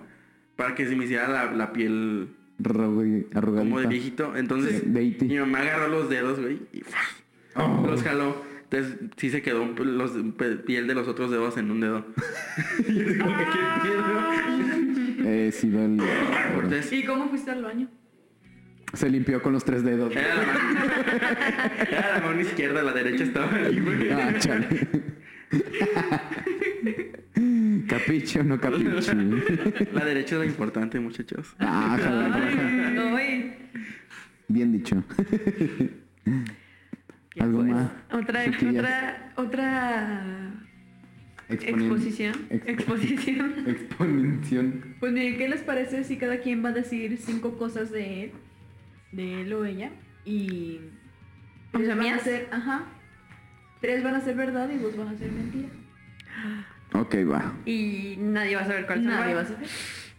[0.57, 2.29] para que se me hiciera la, la piel
[2.63, 3.65] Arrugadi- Arrugadita.
[3.71, 4.37] como de viejito.
[4.37, 7.01] Entonces De mi mamá agarró los dedos, güey, y ¡fua!
[7.87, 8.50] los jaló.
[8.71, 10.13] Entonces sí se quedó los,
[10.65, 12.07] piel de los otros dedos en un dedo.
[12.89, 15.29] y yo digo, ¿qué pedo?
[15.29, 15.67] Eh, sí.
[15.75, 17.89] Entonces, ¿Y cómo fuiste al baño?
[18.93, 20.15] Se limpió con los tres dedos.
[20.15, 20.61] era la mano,
[21.81, 24.11] era la mano izquierda, la derecha estaba ahí, güey.
[24.11, 24.89] Ah, chale.
[27.89, 29.15] Capicho, no capicho.
[29.93, 31.57] La derecha es la importante, muchachos.
[31.59, 32.91] Ah, jala, raja.
[32.91, 33.53] No, güey.
[34.47, 35.03] Bien dicho.
[37.39, 37.91] ¿Algo más?
[38.13, 40.53] Otra, otra, otra
[41.49, 42.35] Exponen- exposición.
[42.51, 43.55] Expo- Exposición.
[43.67, 44.95] Exposición.
[45.01, 48.33] Pues miren, ¿qué les parece si cada quien va a decir cinco cosas de él?
[49.13, 49.91] De él o ella.
[50.25, 50.81] Y...
[51.73, 52.85] Tres van a ser, ajá.
[53.81, 55.69] Tres van a ser verdad y dos van a ser mentira.
[56.95, 57.55] Ok, va.
[57.65, 59.69] Y nadie va a saber cuál Nadie va a saber.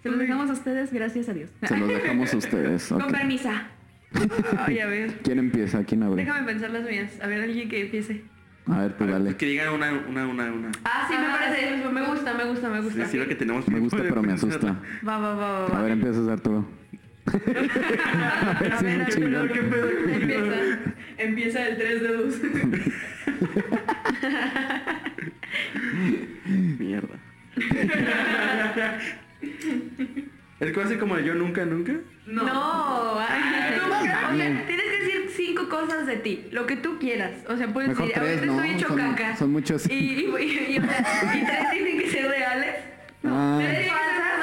[0.02, 1.52] Se los dejamos a ustedes, gracias a Dios.
[1.64, 2.88] Se los dejamos a ustedes.
[2.90, 3.68] Con permisa.
[4.68, 5.20] Ay, a ver.
[5.24, 5.84] ¿Quién empieza?
[5.84, 6.24] ¿Quién abre?
[6.26, 7.12] Déjame pensar las mías.
[7.22, 8.24] A ver, alguien que empiece.
[8.68, 9.36] A ver, tú dale.
[9.38, 10.72] Que digan una, una, una, una.
[10.84, 11.90] Ah, sí, me Ah, parece.
[11.92, 13.06] Me gusta, me gusta, me Sí, gusta.
[13.06, 14.80] sí, lo que tenemos Me gusta, pero me asusta.
[15.08, 15.80] Va, va, va, va.
[15.80, 16.66] A ver, empiezas Arturo.
[17.28, 17.32] A
[18.62, 19.52] ver, Sí, a ver.
[19.52, 19.90] ¿qué pedo?
[20.10, 20.80] Empieza.
[21.18, 22.36] Empieza el tres dedos.
[26.80, 27.16] Mierda.
[30.62, 31.94] Es que así como el yo nunca, nunca.
[32.28, 36.98] No, ay, tú, o sea, tienes que decir cinco cosas de ti, lo que tú
[37.00, 37.32] quieras.
[37.50, 38.62] O sea, puedes Mejor decir, tres, ahorita ¿no?
[38.62, 39.36] estoy hecho Son- caca.
[39.38, 39.90] son muchos.
[39.90, 42.76] Y, y, y- y, o sea, y tres tienen que ser reales.
[43.26, 44.41] Ah, Tres falsas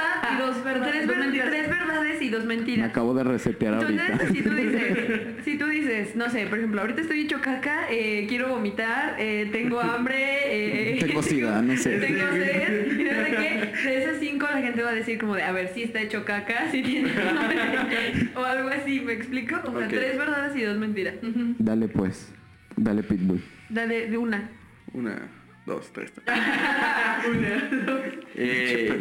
[0.54, 1.06] dos verdades, Tres,
[1.50, 2.90] ver- verdades y dos me mentiras.
[2.90, 4.06] acabo de resetear ahorita.
[4.06, 4.98] Entonces, si tú dices,
[5.44, 9.48] si tú dices, no sé, por ejemplo, ahorita estoy hecho caca, eh, quiero vomitar, eh,
[9.52, 11.98] tengo hambre, eh, Tengo sida, no sé.
[11.98, 13.88] Tengo sed, y no sé qué.
[13.88, 16.24] De esas cinco la gente va a decir como de, a ver, si está hecho
[16.24, 19.56] caca, si tiene hambre, o algo así, ¿me explico?
[19.64, 21.14] O sea, tres verdades y dos mentiras.
[21.58, 22.32] Dale pues.
[22.76, 23.42] Dale Pitbull.
[23.68, 24.50] Dale, de una.
[24.92, 25.28] Una,
[25.66, 26.12] dos, tres.
[26.26, 28.00] una, dos.
[28.36, 29.00] Eh,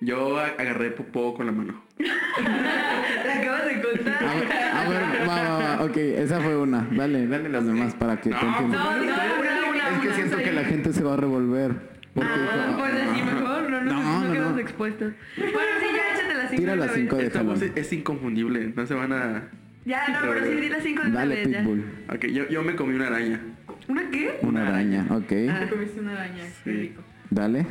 [0.00, 1.82] Yo agarré popó con la mano.
[1.98, 4.20] La acabas de A contar.
[4.20, 5.84] ver, a ver, va, va, va.
[5.84, 6.86] Ok, esa fue una.
[6.92, 8.80] Dale, dale las demás para que te No, entiendas.
[8.80, 11.16] No, no, una, una, Es que una, siento soy- que la gente se va a
[11.16, 11.72] revolver.
[12.14, 14.58] Porque Ah, pues así mejor, no, no, No, no, no, quedamos no.
[14.60, 15.12] expuestos.
[15.36, 16.60] Bueno, sí, ya échate las cinco.
[16.60, 19.48] Tira de las cinco de Esta voz es, inconfundible, no se van a...
[19.84, 21.58] Ya, no, pero sí, di las cinco de Dale, vez ya.
[21.60, 21.84] Pitbull.
[22.14, 23.40] Ok, yo, yo me comí una araña.
[23.88, 24.38] ¿Una qué?
[24.42, 25.26] Una araña, ok.
[25.28, 26.76] Te comiste una araña, qué Sí.
[26.76, 27.02] rico.
[27.30, 27.66] Dale.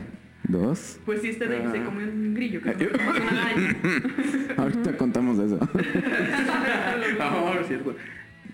[0.47, 0.99] Dos.
[1.05, 1.85] Pues sí, este de ahí se Ah.
[1.85, 3.75] comió un grillo, que se comió una araña.
[4.57, 5.59] Ahorita contamos eso.
[7.19, 7.95] Ah, es cierto.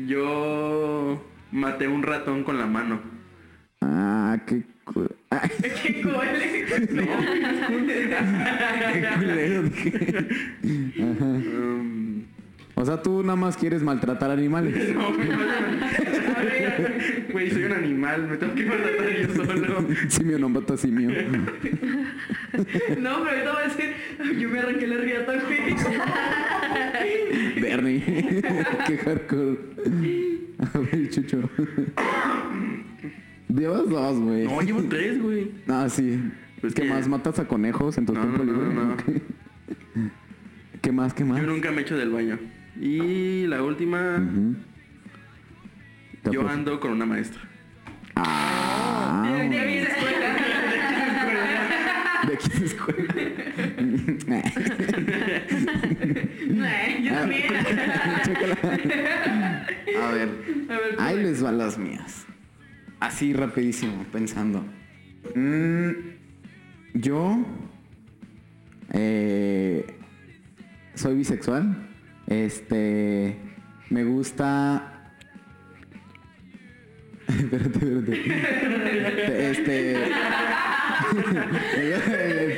[0.07, 2.99] Yo maté un ratón con la mano.
[3.81, 4.63] Ah, qué,
[5.29, 5.49] Ay,
[5.83, 6.43] ¡Qué culero.
[11.13, 11.25] Ajá.
[11.25, 12.23] Um,
[12.75, 14.93] O sea, tú nada más quieres maltratar animales.
[14.95, 15.09] no,
[17.31, 19.87] Güey, soy un animal, me tengo que maltratar yo solo.
[20.07, 21.09] Simio no mata simio.
[21.09, 21.15] No,
[23.23, 23.93] pero ahorita voy a decir,
[24.39, 25.75] yo me arranqué la riata, güey.
[27.61, 28.01] Bernie.
[28.87, 29.57] qué hardcore.
[30.73, 31.49] A ver, Chucho.
[33.49, 34.45] Llevas dos, güey.
[34.45, 35.51] No, llevo tres, güey.
[35.67, 36.19] Ah, sí.
[36.61, 37.07] Pues ¿Qué que- más?
[37.07, 38.73] ¿Matas a conejos en tu No, tiempo no, libre?
[38.73, 38.95] no.
[40.81, 41.13] ¿Qué más?
[41.13, 41.39] ¿Qué más?
[41.41, 42.39] Yo nunca me echo del baño.
[42.79, 44.17] Y la última,
[46.31, 47.41] yo ando con una maestra.
[48.15, 50.35] Ah, De mi escuela.
[52.27, 53.13] de aquí se escuela.
[56.47, 56.65] No,
[57.01, 57.43] yo también.
[58.23, 58.57] Chécala.
[60.03, 60.29] A ver,
[60.69, 62.25] A ver, ahí les van las mías.
[62.99, 64.63] Así rapidísimo, pensando.
[65.35, 65.91] Mm,
[66.95, 67.45] yo
[68.91, 69.85] eh,
[70.95, 71.89] soy bisexual.
[72.27, 73.37] Este
[73.89, 74.92] me gusta.
[77.43, 79.49] Espérate, espérate.
[79.51, 79.95] Este.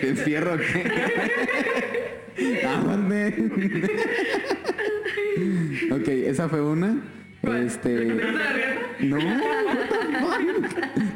[0.01, 0.83] ¿Te encierro o qué?
[5.91, 6.97] Ok, esa fue una.
[7.43, 8.17] Este.
[8.99, 9.17] No.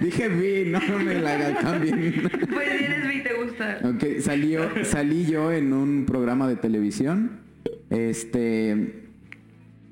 [0.01, 2.29] Dije vi, no me la cambien.
[2.51, 3.79] Pues si eres bi, te gusta.
[3.84, 7.39] Ok, salió, salí yo en un programa de televisión.
[7.89, 9.08] Este.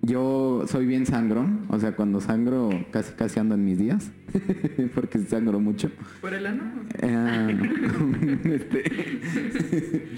[0.08, 1.66] Yo soy bien sangrón.
[1.68, 4.10] O sea, cuando sangro casi casi ando en mis días.
[4.96, 5.92] Porque sangro mucho.
[6.22, 6.64] ¿Por el ano?
[7.04, 7.50] Ah,
[8.46, 8.84] este,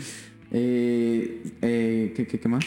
[0.52, 2.64] eh, eh, ¿qué, qué, qué más?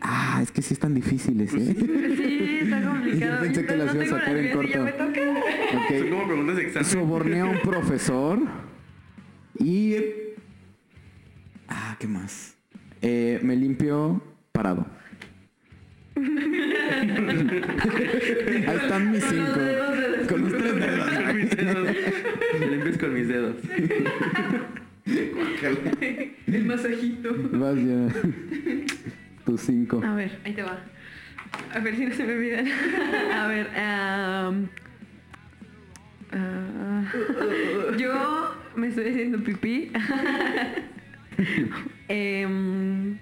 [0.00, 1.74] Ah, es que sí están difíciles, ¿eh?
[1.76, 3.40] Sí, está complicado.
[3.40, 4.84] Pensé que las no ibas a tengo sacar en corto.
[4.84, 5.20] me toca.
[5.98, 6.88] Son como preguntas de examen.
[6.88, 8.38] Soborné a un profesor
[9.58, 9.96] y...
[11.66, 12.56] Ah, ¿qué más?
[13.02, 14.86] Eh, me limpio parado.
[18.66, 19.60] Ahí están mis cinco.
[20.28, 21.10] Con los tres dedos.
[21.10, 21.88] Con mis dedos.
[22.58, 23.56] Me limpias con mis dedos.
[26.46, 27.34] El masajito.
[27.52, 28.08] Vas ya.
[29.44, 30.02] Tus cinco.
[30.04, 30.78] A ver, ahí te va.
[31.72, 32.66] A ver si no se me olvidan.
[33.32, 34.52] A ver, ah,
[37.98, 39.92] yo me estoy haciendo pipí.
[42.08, 43.16] Em,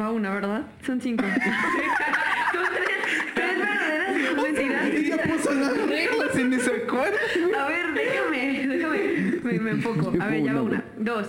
[0.00, 0.62] va una, ¿verdad?
[0.84, 1.24] Son cinco.
[2.52, 4.84] Son tres, tres verdaderas y dos mentiras.
[4.86, 7.18] Ella puso las reglas y ni se acuerda.
[7.58, 8.98] A ver, déjame, déjame,
[9.42, 10.12] me, me enfoco.
[10.20, 10.84] A ver, ya va una.
[10.98, 11.26] Dos.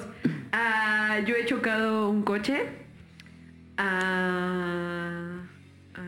[0.52, 2.68] Ah, yo he chocado un coche.
[3.78, 5.42] Ah,
[5.96, 6.02] ah,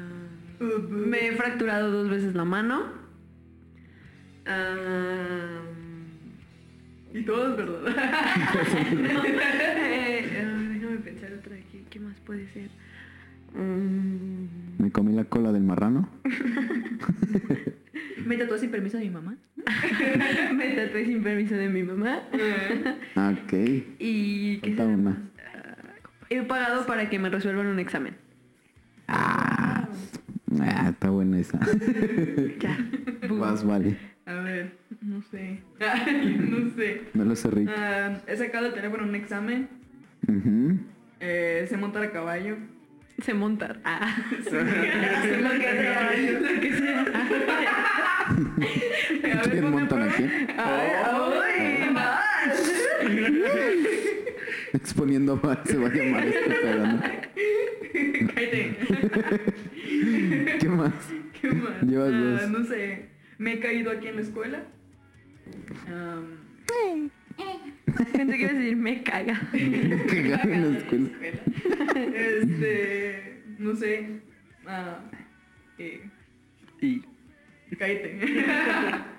[0.60, 2.84] me he fracturado dos veces la mano.
[4.46, 5.62] Ah,
[7.14, 7.96] Y todo es verdad.
[9.84, 10.71] eh, déjame
[11.02, 11.56] pensar otra.
[11.72, 12.70] ¿Qué, qué más puede ser?
[13.54, 16.08] Mm, Me comí la cola del marrano.
[18.26, 19.36] Me tatuó sin permiso de mi mamá.
[20.56, 22.22] me tatué sin permiso de mi mamá.
[23.16, 23.54] Ah, Ok.
[24.00, 25.10] Y ¿qué Falta será una.
[25.12, 25.18] más?
[25.54, 25.76] Ah,
[26.30, 28.16] he pagado para que me resuelvan un examen.
[29.08, 29.88] Ah,
[30.62, 31.60] ah, está buena esa.
[32.60, 32.78] Ya.
[33.30, 33.98] Vas, vale.
[34.26, 35.62] A ver, no sé.
[35.80, 37.02] no sé.
[37.14, 37.70] No lo sé, Rick.
[37.76, 39.68] Ah, he sacado el teléfono en un examen.
[41.22, 42.58] Eh, sé montar a caballo.
[43.24, 43.80] Se montar.
[43.86, 44.16] Ah.
[44.32, 45.42] lo que sea.
[46.40, 47.02] Lo que sea.
[48.32, 50.24] A ver, ¿Quién ponme montan aquí?
[50.58, 52.26] Ay, ay, más.
[54.74, 57.02] Exponiendo mal se va a llamar este pedo, ¿no?
[58.34, 58.78] Cállate.
[60.60, 60.94] ¿Qué más?
[61.40, 61.82] ¿Qué más?
[61.84, 62.50] Llevas Ah, dos.
[62.50, 63.10] No sé.
[63.38, 64.64] Me he caído aquí en la escuela.
[68.14, 69.40] Pensé que ibas a decir me caga.
[69.52, 71.10] Cagar en la escuela.
[72.16, 73.44] Este.
[73.60, 74.22] No sé.
[74.66, 75.00] Ah,
[75.78, 76.02] eh,
[76.82, 77.02] Y
[77.78, 78.20] cállate.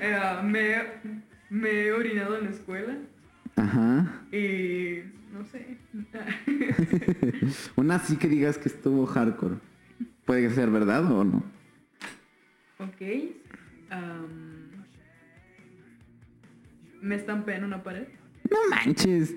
[0.00, 0.76] Eh, me,
[1.50, 2.96] me he orinado en la escuela.
[3.56, 4.22] Ajá.
[4.32, 5.00] Y
[5.32, 5.78] no sé.
[7.76, 9.56] Una así que digas que estuvo hardcore.
[10.24, 11.42] Puede ser verdad o no.
[12.78, 13.02] ok.
[17.04, 18.06] Me estampé en una pared.
[18.50, 19.34] No manches.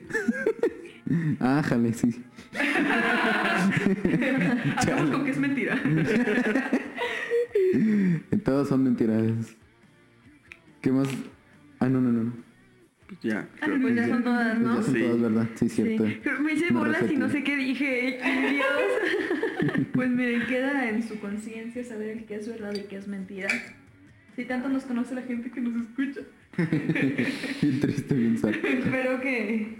[1.40, 2.24] ah, jale, sí.
[4.78, 5.80] Hagamos con que es mentira.
[8.44, 9.56] Todos son mentiras.
[10.82, 11.08] ¿Qué más?
[11.80, 12.24] Ah, no, no, no.
[12.24, 12.34] no.
[13.08, 13.48] Pues ya.
[13.62, 14.76] Ah, pues ya son todas, ¿no?
[14.76, 15.02] Ya son Sí.
[15.02, 15.48] todas, ¿verdad?
[15.56, 16.06] Sí, cierto.
[16.08, 16.20] Sí.
[16.24, 18.20] Pero me hice bolas y no sé qué dije.
[18.52, 19.88] Dios.
[19.94, 23.48] Pues miren, queda en su conciencia saber el que es verdad y qué es mentira.
[24.36, 26.22] Si tanto nos conoce la gente que nos escucha.
[27.62, 28.50] Bien triste, bien sad.
[28.50, 29.78] Espero que...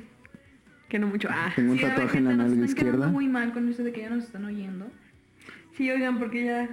[0.90, 1.28] Que no mucho.
[1.32, 1.52] Ah.
[1.56, 3.08] Tengo un Sí, a ver, tatuaje en la nalga izquierda.
[3.08, 4.88] muy mal con eso de que ya nos están oyendo.
[5.76, 6.70] Sí, oigan, porque ya.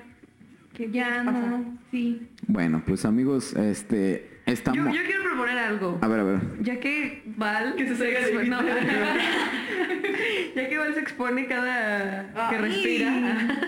[0.72, 2.28] ¿Qué Ya no, sí.
[2.46, 4.94] Bueno, pues amigos, este, Yo, estamos...
[4.94, 5.98] yo quiero proponer algo.
[6.00, 6.40] A ver, a ver.
[6.62, 7.74] Ya que Val.
[7.76, 8.60] Que se salga de expone- no.
[10.56, 12.32] Ya que Val se expone cada.
[12.50, 12.62] que Ay.
[12.62, 13.58] respira.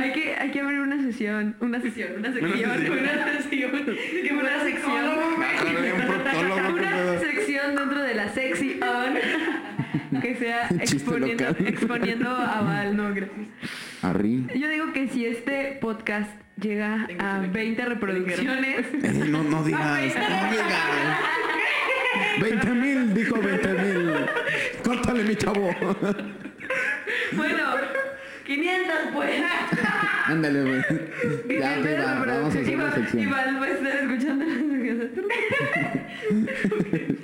[0.00, 1.56] Hay, que, hay que abrir una sesión.
[1.60, 2.52] Una sesión, una sección.
[2.52, 2.98] sesión.
[2.98, 3.70] Una sesión.
[4.38, 5.18] Una sección.
[6.72, 9.14] Una sección dentro de la sexy on.
[10.20, 12.96] Que sea exponiendo, exponiendo a Val.
[12.96, 13.46] No, gracias.
[14.02, 14.44] Arri.
[14.56, 18.86] Yo digo que si este podcast llega a 20 reproducciones.
[19.28, 21.20] No, no digas, no digas.
[22.40, 24.12] 20 mil, dijo 20 mil.
[24.84, 25.70] Córtale, mi chavo.
[27.32, 27.62] Bueno,
[28.50, 29.42] 500 pues.
[30.26, 31.60] Ándale, güey.
[31.60, 32.94] Ya, 500 ok, va, vamos a hacer reproducciones.
[32.94, 33.22] sección.
[33.22, 34.44] Y Val va a estar escuchando.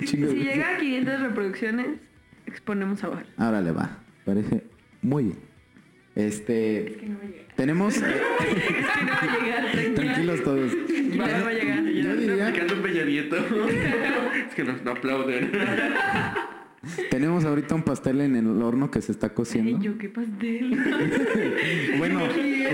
[0.05, 1.87] Si llega a 500 reproducciones,
[2.45, 3.25] exponemos a Val.
[3.37, 3.99] Ahora le va.
[4.25, 4.63] Parece
[5.01, 5.37] muy bien.
[6.15, 6.97] Este.
[6.99, 7.45] Que no va a llegar.
[7.55, 7.97] Tenemos.
[7.97, 9.95] Es que no va a llegar, tranquila.
[9.95, 10.71] Tranquilos todos.
[11.17, 11.83] Val va a llegar.
[11.83, 12.53] Yo diría.
[12.81, 13.37] Peña Nieto.
[13.37, 15.51] es que nos no aplauden.
[17.09, 19.79] Tenemos ahorita un pastel en el horno que se está Ay, cociendo.
[19.81, 20.77] yo qué pastel.
[21.97, 22.21] Bueno,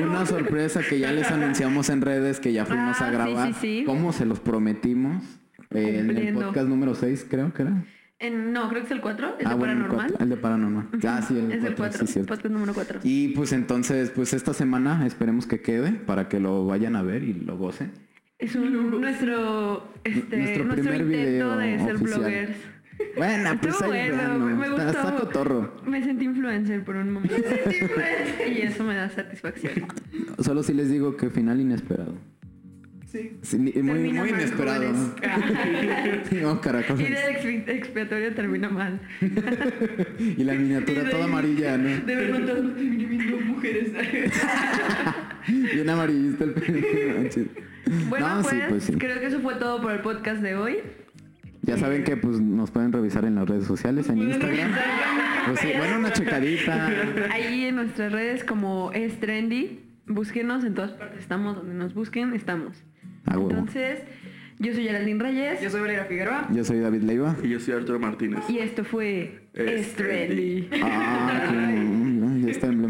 [0.10, 3.48] una sorpresa que ya les anunciamos en redes que ya fuimos Ah, a sí, grabar.
[3.54, 3.84] sí, sí.
[3.86, 5.24] Como se los prometimos.
[5.72, 7.84] eh, en el podcast número 6, creo que era.
[8.20, 10.08] En- no, creo que es el 4, el ah, de bueno, el paranormal.
[10.10, 10.88] cuatro, el de paranormal.
[11.08, 12.34] Ah, sí, el es el 4, 4, sí, cierto.
[12.36, 13.00] podcast número 4.
[13.04, 17.24] Y pues entonces, pues esta semana esperemos que quede para que lo vayan a ver
[17.24, 17.92] y lo gocen.
[18.40, 22.20] Es un, nuestro, este, Nuestro nuestro, primer intento video de ser oficial.
[22.20, 22.58] bloggers.
[23.18, 25.00] Bueno, pues ahí bueno, me, me Está- gustó.
[25.00, 25.82] Está cotorro.
[25.86, 27.36] Me sentí influencer por un momento.
[28.48, 29.88] y eso me da satisfacción.
[30.40, 32.16] Solo si les digo que final inesperado.
[33.06, 33.38] Sí.
[33.44, 34.92] Sí, muy, inesperado.
[36.42, 37.08] no, caracoles.
[37.08, 39.00] Y del expi- expiatorio termina mal.
[40.20, 41.90] Y la miniatura toda amarilla, ¿no?
[42.06, 43.92] De ver viendo mujeres.
[45.48, 46.54] Bien amarillista el.
[48.10, 48.94] Bueno, No, pues, sí, pues sí.
[48.94, 50.78] creo que eso fue todo por el podcast de hoy.
[51.64, 54.72] Ya saben que pues nos pueden revisar en las redes sociales, en Instagram.
[55.48, 56.88] Pues sí, bueno, una checadita.
[57.32, 59.80] Ahí en nuestras redes como es trendy.
[60.06, 62.84] Búsquenos, en todas partes estamos, donde nos busquen, estamos.
[63.26, 63.52] A huevo.
[63.52, 64.00] Entonces,
[64.60, 66.48] yo soy Geraldine Reyes Yo soy Valeria Figueroa.
[66.54, 67.36] Yo soy David Leiva.
[67.42, 68.42] Y yo soy Arturo Martínez.
[68.50, 70.68] y esto fue Es Es Trendy.
[70.82, 72.82] Ah, qué- ya está en